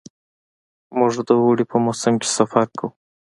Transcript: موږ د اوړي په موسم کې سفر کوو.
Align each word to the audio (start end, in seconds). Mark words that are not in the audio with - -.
موږ 0.97 1.11
د 1.27 1.29
اوړي 1.41 1.65
په 1.71 1.77
موسم 1.85 2.13
کې 2.21 2.29
سفر 2.37 2.65
کوو. 2.77 2.89